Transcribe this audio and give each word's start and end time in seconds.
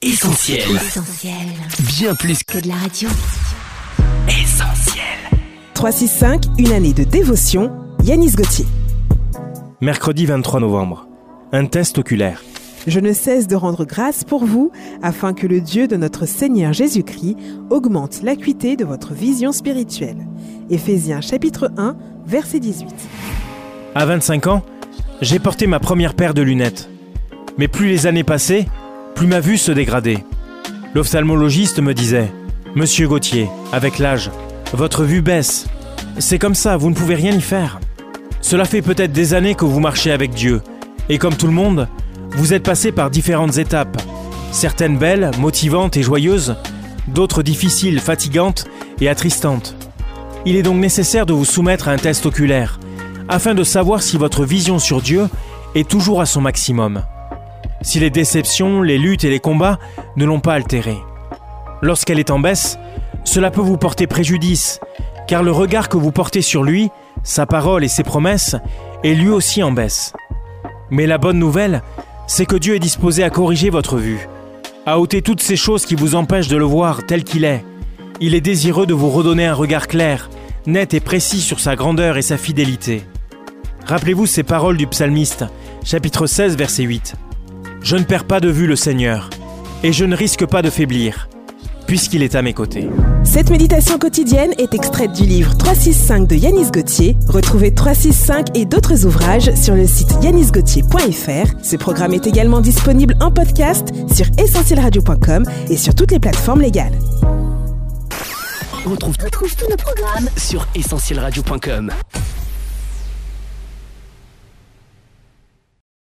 Essentiel. 0.00 0.60
Essentiel. 0.76 1.34
Bien 1.98 2.14
plus 2.14 2.44
Que 2.44 2.60
de 2.60 2.68
la 2.68 2.76
radio. 2.76 3.08
qu'essentiel. 4.28 5.02
365, 5.74 6.44
une 6.56 6.70
année 6.70 6.92
de 6.92 7.02
dévotion, 7.02 7.72
Yanis 8.04 8.30
Gauthier. 8.36 8.64
Mercredi 9.80 10.24
23 10.24 10.60
novembre. 10.60 11.08
Un 11.50 11.66
test 11.66 11.98
oculaire. 11.98 12.44
Je 12.86 13.00
ne 13.00 13.12
cesse 13.12 13.48
de 13.48 13.56
rendre 13.56 13.84
grâce 13.84 14.22
pour 14.22 14.44
vous, 14.44 14.70
afin 15.02 15.34
que 15.34 15.48
le 15.48 15.60
Dieu 15.60 15.88
de 15.88 15.96
notre 15.96 16.26
Seigneur 16.26 16.72
Jésus-Christ 16.72 17.34
augmente 17.70 18.22
l'acuité 18.22 18.76
de 18.76 18.84
votre 18.84 19.14
vision 19.14 19.50
spirituelle. 19.50 20.28
Éphésiens 20.70 21.20
chapitre 21.20 21.72
1, 21.76 21.96
verset 22.24 22.60
18. 22.60 22.88
À 23.96 24.06
25 24.06 24.46
ans, 24.46 24.62
j'ai 25.22 25.40
porté 25.40 25.66
ma 25.66 25.80
première 25.80 26.14
paire 26.14 26.34
de 26.34 26.42
lunettes. 26.42 26.88
Mais 27.58 27.66
plus 27.66 27.88
les 27.88 28.06
années 28.06 28.22
passaient, 28.22 28.66
plus 29.14 29.26
ma 29.26 29.40
vue 29.40 29.58
se 29.58 29.72
dégradait. 29.72 30.24
L'ophtalmologiste 30.94 31.80
me 31.80 31.94
disait 31.94 32.30
Monsieur 32.74 33.08
Gauthier, 33.08 33.48
avec 33.72 33.98
l'âge, 33.98 34.30
votre 34.72 35.04
vue 35.04 35.22
baisse. 35.22 35.66
C'est 36.18 36.38
comme 36.38 36.54
ça, 36.54 36.76
vous 36.76 36.90
ne 36.90 36.94
pouvez 36.94 37.14
rien 37.14 37.32
y 37.32 37.40
faire. 37.40 37.80
Cela 38.40 38.64
fait 38.64 38.82
peut-être 38.82 39.12
des 39.12 39.34
années 39.34 39.54
que 39.54 39.64
vous 39.64 39.80
marchez 39.80 40.12
avec 40.12 40.32
Dieu. 40.32 40.62
Et 41.08 41.18
comme 41.18 41.34
tout 41.34 41.46
le 41.46 41.52
monde, 41.52 41.88
vous 42.30 42.52
êtes 42.52 42.62
passé 42.62 42.92
par 42.92 43.10
différentes 43.10 43.58
étapes. 43.58 44.00
Certaines 44.52 44.98
belles, 44.98 45.30
motivantes 45.38 45.96
et 45.96 46.02
joyeuses, 46.02 46.56
d'autres 47.08 47.42
difficiles, 47.42 48.00
fatigantes 48.00 48.66
et 49.00 49.08
attristantes. 49.08 49.74
Il 50.46 50.56
est 50.56 50.62
donc 50.62 50.76
nécessaire 50.76 51.26
de 51.26 51.32
vous 51.32 51.44
soumettre 51.44 51.88
à 51.88 51.92
un 51.92 51.96
test 51.96 52.26
oculaire, 52.26 52.78
afin 53.28 53.54
de 53.54 53.64
savoir 53.64 54.02
si 54.02 54.16
votre 54.16 54.44
vision 54.44 54.78
sur 54.78 55.00
Dieu 55.00 55.28
est 55.74 55.88
toujours 55.88 56.20
à 56.20 56.26
son 56.26 56.40
maximum. 56.40 57.02
Si 57.82 58.00
les 58.00 58.10
déceptions, 58.10 58.82
les 58.82 58.98
luttes 58.98 59.24
et 59.24 59.30
les 59.30 59.40
combats 59.40 59.78
ne 60.16 60.24
l'ont 60.24 60.40
pas 60.40 60.54
altérée. 60.54 60.98
Lorsqu'elle 61.80 62.18
est 62.18 62.30
en 62.30 62.38
baisse, 62.38 62.78
cela 63.24 63.50
peut 63.50 63.60
vous 63.60 63.76
porter 63.76 64.06
préjudice, 64.06 64.80
car 65.28 65.42
le 65.42 65.52
regard 65.52 65.88
que 65.88 65.96
vous 65.96 66.12
portez 66.12 66.42
sur 66.42 66.64
lui, 66.64 66.90
sa 67.22 67.46
parole 67.46 67.84
et 67.84 67.88
ses 67.88 68.02
promesses, 68.02 68.56
est 69.04 69.14
lui 69.14 69.28
aussi 69.28 69.62
en 69.62 69.70
baisse. 69.70 70.12
Mais 70.90 71.06
la 71.06 71.18
bonne 71.18 71.38
nouvelle, 71.38 71.82
c'est 72.26 72.46
que 72.46 72.56
Dieu 72.56 72.74
est 72.74 72.80
disposé 72.80 73.22
à 73.22 73.30
corriger 73.30 73.70
votre 73.70 73.96
vue, 73.96 74.28
à 74.86 74.98
ôter 74.98 75.22
toutes 75.22 75.42
ces 75.42 75.56
choses 75.56 75.86
qui 75.86 75.94
vous 75.94 76.14
empêchent 76.14 76.48
de 76.48 76.56
le 76.56 76.64
voir 76.64 77.06
tel 77.06 77.24
qu'il 77.24 77.44
est. 77.44 77.64
Il 78.20 78.34
est 78.34 78.40
désireux 78.40 78.86
de 78.86 78.94
vous 78.94 79.10
redonner 79.10 79.46
un 79.46 79.54
regard 79.54 79.86
clair, 79.86 80.30
net 80.66 80.94
et 80.94 81.00
précis 81.00 81.40
sur 81.40 81.60
sa 81.60 81.76
grandeur 81.76 82.16
et 82.16 82.22
sa 82.22 82.36
fidélité. 82.36 83.02
Rappelez-vous 83.86 84.26
ces 84.26 84.42
paroles 84.42 84.76
du 84.76 84.86
psalmiste, 84.86 85.44
chapitre 85.84 86.26
16, 86.26 86.56
verset 86.56 86.82
8. 86.82 87.14
Je 87.82 87.96
ne 87.96 88.02
perds 88.02 88.24
pas 88.24 88.40
de 88.40 88.48
vue 88.48 88.66
le 88.66 88.76
Seigneur, 88.76 89.30
et 89.82 89.92
je 89.92 90.04
ne 90.04 90.16
risque 90.16 90.44
pas 90.46 90.62
de 90.62 90.70
faiblir, 90.70 91.28
puisqu'il 91.86 92.22
est 92.22 92.34
à 92.34 92.42
mes 92.42 92.52
côtés. 92.52 92.88
Cette 93.24 93.50
méditation 93.50 93.98
quotidienne 93.98 94.52
est 94.58 94.74
extraite 94.74 95.12
du 95.12 95.24
livre 95.24 95.56
365 95.56 96.26
de 96.26 96.34
Yanis 96.34 96.70
Gauthier. 96.70 97.16
Retrouvez 97.28 97.74
365 97.74 98.56
et 98.56 98.64
d'autres 98.64 99.06
ouvrages 99.06 99.54
sur 99.54 99.74
le 99.74 99.86
site 99.86 100.12
yanisgauthier.fr. 100.22 101.54
Ce 101.62 101.76
programme 101.76 102.14
est 102.14 102.26
également 102.26 102.60
disponible 102.60 103.14
en 103.20 103.30
podcast 103.30 103.88
sur 104.12 104.26
essentielradio.com 104.38 105.44
et 105.70 105.76
sur 105.76 105.94
toutes 105.94 106.12
les 106.12 106.20
plateformes 106.20 106.60
légales. 106.60 106.98
On 108.86 108.90
retrouve, 108.90 109.16
retrouve 109.22 109.54
tous 109.54 109.68
nos 109.68 109.76
programmes 109.76 110.28
sur 110.36 110.66
essentielradio.com. 110.74 111.92